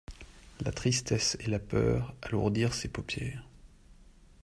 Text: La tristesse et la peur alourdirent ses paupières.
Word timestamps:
La 0.61 0.71
tristesse 0.71 1.37
et 1.41 1.45
la 1.47 1.59
peur 1.59 2.15
alourdirent 2.23 2.73
ses 2.73 2.87
paupières. 2.87 3.47